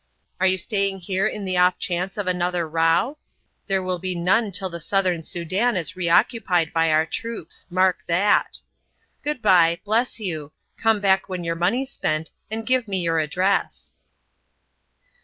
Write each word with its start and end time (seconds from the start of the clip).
Are 0.39 0.47
you 0.47 0.57
staying 0.57 1.01
here 1.01 1.31
on 1.31 1.45
the 1.45 1.57
off 1.59 1.77
chance 1.77 2.17
of 2.17 2.25
another 2.25 2.67
row? 2.67 3.19
There 3.67 3.83
will 3.83 3.99
be 3.99 4.15
none 4.15 4.51
till 4.51 4.67
the 4.67 4.79
Southern 4.79 5.21
Soudan 5.21 5.75
is 5.75 5.95
reoccupied 5.95 6.73
by 6.73 6.89
our 6.89 7.05
troops. 7.05 7.67
Mark 7.69 7.99
that. 8.07 8.61
Good 9.21 9.43
bye; 9.43 9.79
bless 9.85 10.19
you; 10.19 10.53
come 10.75 11.01
back 11.01 11.29
when 11.29 11.43
your 11.43 11.53
money's 11.53 11.91
spent; 11.91 12.31
and 12.49 12.65
give 12.65 12.87
me 12.87 12.99
your 13.01 13.19
address." 13.19 13.93